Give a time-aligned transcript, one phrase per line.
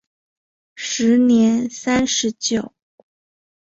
[0.73, 2.73] 时年三十九。